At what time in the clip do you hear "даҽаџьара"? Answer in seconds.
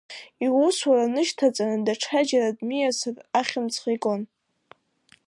1.85-2.57